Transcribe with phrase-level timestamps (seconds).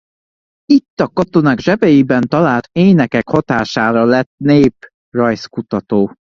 [0.65, 6.13] Itt a katonák zsebeiben talált énekek hatására lett néprajzkutató.